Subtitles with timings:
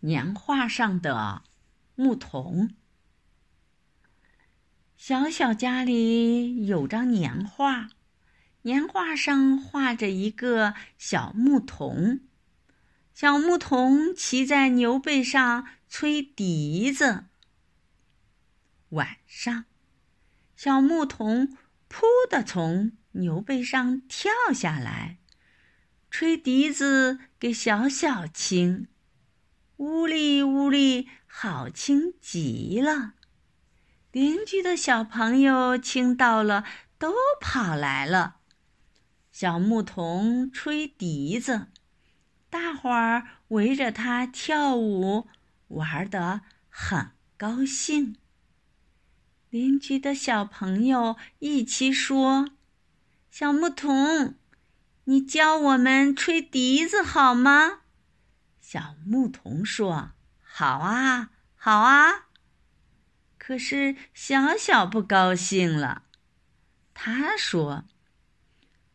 [0.00, 1.42] 年画上的
[1.94, 2.74] 牧童。
[4.96, 7.88] 小小家里有张年画，
[8.62, 12.20] 年画上画着一个小牧童。
[13.12, 17.24] 小牧童骑在牛背上吹笛子。
[18.90, 19.64] 晚上，
[20.54, 21.56] 小牧童
[21.88, 25.18] 扑的从牛背上跳下来，
[26.10, 28.88] 吹笛子给小小听。
[29.76, 33.12] 呜哩呜哩，好听极了！
[34.10, 36.64] 邻居的小朋友听到了，
[36.98, 38.36] 都跑来了。
[39.30, 41.66] 小牧童吹笛子。
[42.48, 45.28] 大伙儿围着他跳舞，
[45.68, 48.16] 玩得很高兴。
[49.50, 52.48] 邻居的小朋友一起说
[53.30, 54.36] ：“小牧童，
[55.04, 57.80] 你教我们吹笛子好吗？”
[58.68, 60.10] 小牧童说
[60.42, 62.26] ：“好啊，好啊。”
[63.38, 66.02] 可是小小不高兴了，
[66.92, 67.84] 他说：“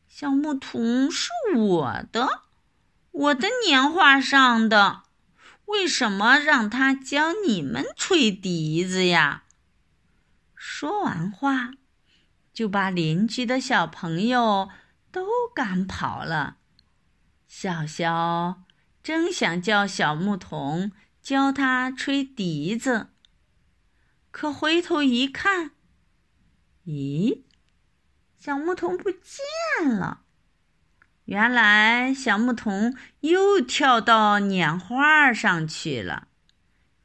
[0.09, 2.41] 小牧童是我的。”
[3.11, 5.03] 我的年画上的，
[5.67, 9.43] 为什么让他教你们吹笛子呀？
[10.53, 11.71] 说完话，
[12.53, 14.69] 就把邻居的小朋友
[15.13, 15.25] 都
[15.55, 16.57] 赶跑了。
[17.47, 18.63] 小小
[19.03, 23.09] 正想叫小牧童教他吹笛子，
[24.29, 25.71] 可回头一看，
[26.85, 27.43] 咦，
[28.37, 30.21] 小牧童不见了。
[31.25, 36.27] 原来小牧童又跳到年画上去了，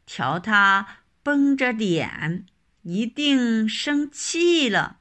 [0.06, 2.46] 瞧他绷着脸，
[2.82, 4.98] 一定生气了。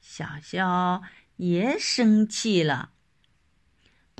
[0.00, 1.02] 小肖
[1.36, 2.92] 也生气了，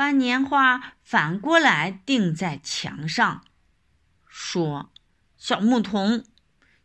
[0.00, 3.44] 把年画反过来钉在墙上，
[4.26, 4.90] 说
[5.36, 6.24] ：“小牧童，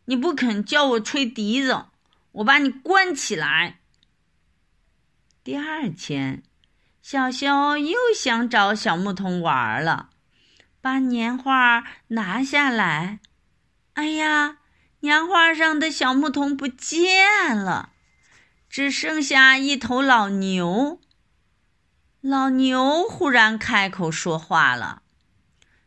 [0.04, 1.86] 你不肯教我吹笛子，
[2.32, 3.80] 我把你关起来。”
[5.42, 6.42] 第二天。
[7.00, 10.10] 小肖又想找小牧童玩了，
[10.82, 13.20] 把年画拿下来。
[13.94, 14.58] 哎呀，
[15.00, 17.92] 年画上的小牧童不见了，
[18.68, 21.00] 只剩下一头老牛。
[22.28, 25.02] 老牛忽然开口说话了：“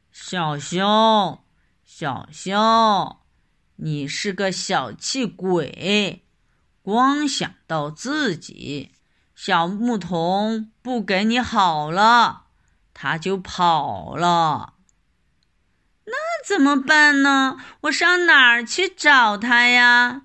[0.10, 1.44] 小熊，
[1.84, 3.18] 小熊，
[3.76, 6.24] 你是个小气鬼，
[6.82, 8.94] 光想到自己。”
[9.36, 12.46] 小牧童不给你好了，
[12.94, 14.76] 他就跑了。
[16.06, 16.14] 那
[16.48, 17.58] 怎么办呢？
[17.82, 20.22] 我上哪儿去找他呀？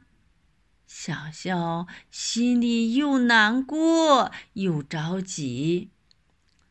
[0.87, 5.91] 小熊心里又难过又着急。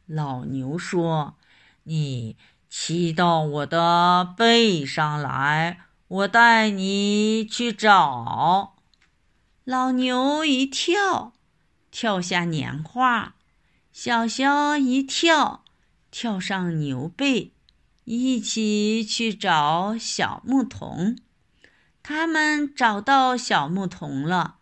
[0.06, 1.36] 老牛说
[1.84, 2.36] ：“你
[2.69, 8.75] 骑到我的背上来，我带你去找。”
[9.63, 11.34] 老牛一跳。
[11.90, 13.36] 跳下年画，
[13.92, 15.63] 小肖一跳，
[16.09, 17.53] 跳上牛背，
[18.06, 21.16] 一起去找小牧童。
[22.02, 24.56] 他们找到小牧童了，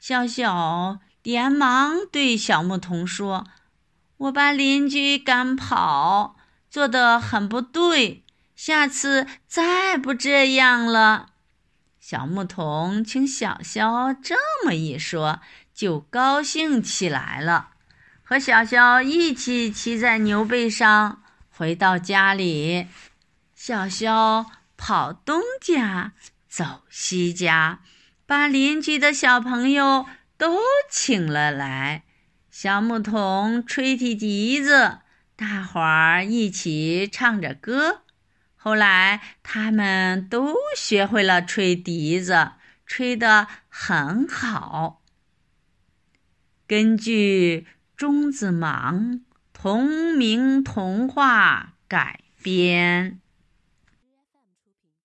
[0.00, 3.46] 小小连忙对小牧童说
[4.22, 6.36] ：“我把邻居赶跑，
[6.70, 8.24] 做得很不对，
[8.54, 11.30] 下次再不这样了。”
[11.98, 15.40] 小牧童听小肖这么一说。
[15.74, 17.70] 就高兴起来了，
[18.22, 22.88] 和小肖一起骑在牛背上回到家里。
[23.54, 24.44] 小肖
[24.76, 26.12] 跑东家，
[26.46, 27.80] 走西家，
[28.26, 30.06] 把邻居的小朋友
[30.36, 30.58] 都
[30.90, 32.04] 请了来。
[32.52, 34.98] 小牧童吹起笛子，
[35.36, 38.02] 大伙儿一起唱着歌。
[38.56, 42.52] 后来，他们都学会了吹笛子，
[42.84, 45.00] 吹得很好。
[46.66, 49.22] 根据钟子芒
[49.54, 53.21] 同名童话改编。